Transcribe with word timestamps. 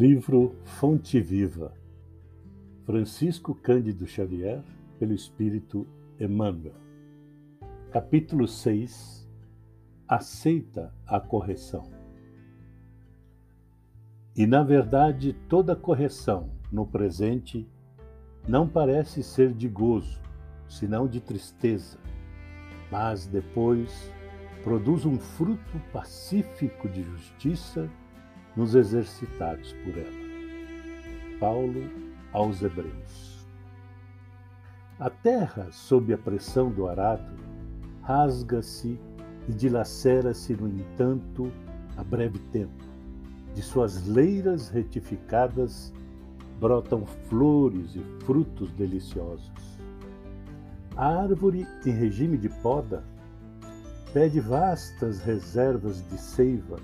Livro 0.00 0.54
Fonte 0.62 1.20
Viva, 1.20 1.72
Francisco 2.86 3.52
Cândido 3.52 4.06
Xavier, 4.06 4.62
pelo 4.96 5.12
Espírito 5.12 5.88
Emmanuel. 6.20 6.76
Capítulo 7.90 8.46
6 8.46 9.28
Aceita 10.06 10.94
a 11.04 11.18
correção. 11.18 11.90
E, 14.36 14.46
na 14.46 14.62
verdade, 14.62 15.32
toda 15.48 15.74
correção 15.74 16.48
no 16.70 16.86
presente 16.86 17.68
não 18.46 18.68
parece 18.68 19.20
ser 19.24 19.52
de 19.52 19.68
gozo, 19.68 20.22
senão 20.68 21.08
de 21.08 21.20
tristeza, 21.20 21.98
mas 22.88 23.26
depois 23.26 24.12
produz 24.62 25.04
um 25.04 25.18
fruto 25.18 25.82
pacífico 25.92 26.88
de 26.88 27.02
justiça 27.02 27.90
nos 28.58 28.74
exercitados 28.74 29.72
por 29.84 29.96
ela. 29.96 31.38
Paulo 31.38 31.88
aos 32.32 32.60
Hebreus. 32.60 33.46
A 34.98 35.08
terra, 35.08 35.68
sob 35.70 36.12
a 36.12 36.18
pressão 36.18 36.68
do 36.68 36.88
arado, 36.88 37.36
rasga-se 38.02 38.98
e 39.48 39.52
dilacera-se, 39.52 40.54
no 40.54 40.66
entanto, 40.66 41.52
a 41.96 42.02
breve 42.02 42.40
tempo. 42.50 42.84
De 43.54 43.62
suas 43.62 44.04
leiras 44.08 44.70
retificadas 44.70 45.92
brotam 46.58 47.06
flores 47.28 47.94
e 47.94 48.02
frutos 48.24 48.72
deliciosos. 48.72 49.78
A 50.96 51.22
árvore, 51.22 51.64
em 51.86 51.92
regime 51.92 52.36
de 52.36 52.48
poda, 52.48 53.04
pede 54.12 54.40
vastas 54.40 55.20
reservas 55.20 56.02
de 56.08 56.18
seiva 56.18 56.76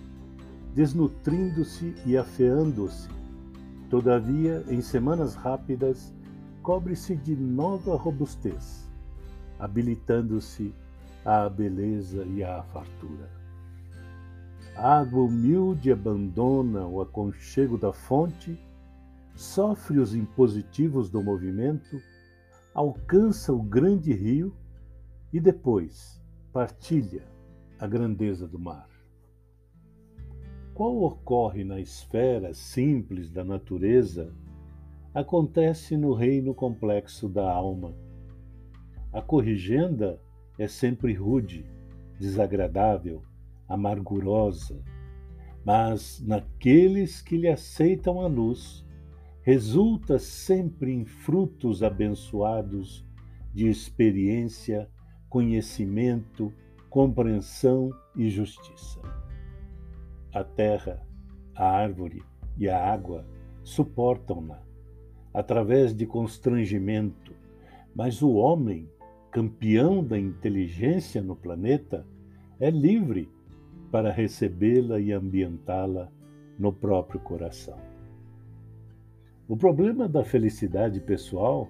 desnutrindo-se 0.75 1.95
e 2.05 2.17
afeando-se. 2.17 3.09
Todavia, 3.89 4.65
em 4.69 4.81
semanas 4.81 5.35
rápidas, 5.35 6.13
cobre-se 6.63 7.15
de 7.15 7.37
nova 7.37 7.97
robustez, 7.97 8.91
habilitando-se 9.59 10.75
à 11.25 11.49
beleza 11.49 12.25
e 12.25 12.43
à 12.43 12.63
fartura. 12.65 13.31
A 14.75 14.99
água 14.99 15.23
humilde 15.23 15.93
abandona 15.93 16.85
o 16.85 17.01
aconchego 17.01 17.79
da 17.79 17.93
fonte, 17.93 18.59
sofre 19.37 20.01
os 20.01 20.13
impositivos 20.13 21.09
do 21.09 21.23
movimento, 21.23 22.01
alcança 22.75 23.53
o 23.53 23.63
grande 23.63 24.13
rio 24.13 24.53
e 25.33 25.39
depois 25.39 26.21
partilha 26.53 27.23
a 27.79 27.87
grandeza 27.87 28.49
do 28.49 28.59
mar 28.59 28.94
qual 30.75 31.05
ocorre 31.05 31.63
na 31.63 31.81
esfera 31.81 32.53
simples 32.53 33.31
da 33.31 33.45
natureza, 33.45 34.35
acontece 35.15 35.97
no 35.97 36.13
reino 36.13 36.53
complexo 36.53 37.29
da 37.29 37.49
alma. 37.49 37.95
A 39.13 39.23
corrigenda 39.23 40.21
é 40.59 40.67
sempre 40.67 41.15
rude, 41.15 41.65
desagradável, 42.19 43.23
amargurosa, 43.69 44.83
mas 45.65 46.21
naqueles 46.21 47.23
que 47.23 47.37
lhe 47.37 47.49
aceitam 47.49 48.21
a 48.21 48.27
luz, 48.27 48.85
resulta 49.43 50.19
sempre 50.19 50.93
em 50.93 51.05
frutos 51.05 51.85
abençoados 51.85 53.07
de 53.53 53.69
experiência, 53.69 54.91
conhecimento, 55.29 56.53
compreensão 56.91 57.91
e 58.17 58.29
justiça. 58.29 59.24
A 60.35 60.43
terra, 60.43 61.01
a 61.55 61.65
árvore 61.65 62.21
e 62.59 62.69
a 62.69 62.93
água 62.93 63.25
suportam-na 63.63 64.59
através 65.33 65.95
de 65.95 66.07
constrangimento, 66.07 67.33
mas 67.95 68.21
o 68.21 68.33
homem, 68.33 68.91
campeão 69.31 70.03
da 70.03 70.19
inteligência 70.19 71.23
no 71.23 71.37
planeta, 71.37 72.05
é 72.59 72.69
livre 72.69 73.31
para 73.93 74.11
recebê-la 74.11 74.99
e 74.99 75.13
ambientá-la 75.13 76.11
no 76.59 76.73
próprio 76.73 77.21
coração. 77.21 77.79
O 79.47 79.57
problema 79.57 80.09
da 80.09 80.25
felicidade 80.25 80.99
pessoal, 80.99 81.69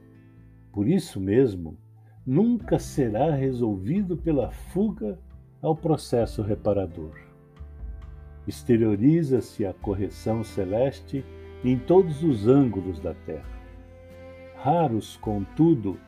por 0.73 0.89
isso 0.89 1.21
mesmo, 1.21 1.77
nunca 2.25 2.79
será 2.79 3.31
resolvido 3.35 4.17
pela 4.17 4.51
fuga 4.51 5.19
ao 5.61 5.77
processo 5.77 6.41
reparador 6.41 7.34
exterioriza-se 8.47 9.65
a 9.65 9.73
correção 9.73 10.45
celeste 10.45 11.25
em 11.65 11.79
todos 11.79 12.23
os 12.23 12.47
ângulos 12.47 13.01
da 13.01 13.15
terra. 13.15 13.55
Raros, 14.57 15.17
contudo, 15.17 15.99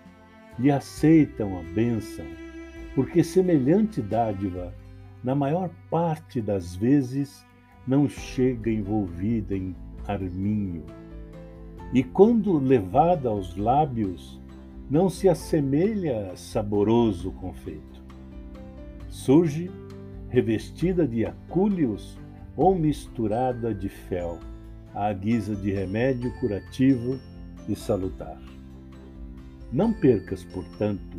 lhe 0.58 0.70
aceitam 0.70 1.58
a 1.58 1.62
bênção, 1.62 2.24
porque 2.94 3.22
semelhante 3.22 4.00
dádiva, 4.00 4.74
na 5.22 5.34
maior 5.34 5.70
parte 5.90 6.40
das 6.40 6.74
vezes, 6.74 7.44
não 7.86 8.08
chega 8.08 8.70
envolvida 8.70 9.56
em 9.56 9.74
arminho. 10.06 10.84
E 11.92 12.02
quando 12.02 12.58
levada 12.58 13.28
aos 13.28 13.56
lábios, 13.56 14.40
não 14.90 15.08
se 15.08 15.28
assemelha 15.28 16.32
a 16.32 16.36
saboroso 16.36 17.30
confeito. 17.32 18.04
Surge, 19.08 19.70
revestida 20.28 21.06
de 21.06 21.24
acúleos, 21.24 22.18
ou 22.56 22.74
misturada 22.74 23.74
de 23.74 23.88
fel, 23.88 24.38
à 24.94 25.12
guisa 25.12 25.54
de 25.54 25.70
remédio 25.70 26.32
curativo 26.40 27.18
e 27.68 27.76
salutar. 27.76 28.40
Não 29.72 29.92
percas, 29.92 30.42
portanto, 30.44 31.18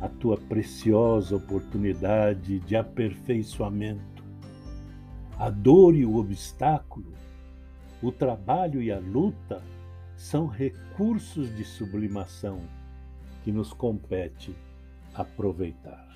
a 0.00 0.08
tua 0.08 0.36
preciosa 0.36 1.36
oportunidade 1.36 2.58
de 2.60 2.76
aperfeiçoamento. 2.76 4.22
A 5.38 5.48
dor 5.48 5.94
e 5.94 6.04
o 6.04 6.16
obstáculo, 6.16 7.12
o 8.02 8.12
trabalho 8.12 8.82
e 8.82 8.92
a 8.92 8.98
luta 8.98 9.62
são 10.16 10.46
recursos 10.46 11.54
de 11.56 11.64
sublimação 11.64 12.60
que 13.42 13.50
nos 13.50 13.72
compete 13.72 14.54
aproveitar. 15.14 16.08